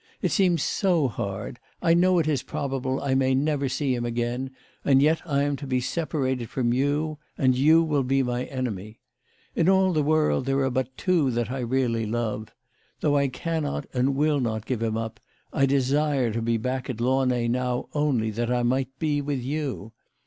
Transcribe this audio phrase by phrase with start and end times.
[0.19, 1.59] It seems so hard!
[1.79, 4.49] I know it is probable that I may never see him again,
[4.83, 8.99] and yet I am to be separated from you, and you will be my enemy.
[9.55, 12.47] In all the world there are but two that I really love.
[13.01, 15.19] Though I cannot and will not give him up,
[15.53, 19.91] I desire to be back at Launay now only that I might be with you.